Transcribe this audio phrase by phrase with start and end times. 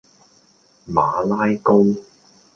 [0.87, 1.83] 馬拉糕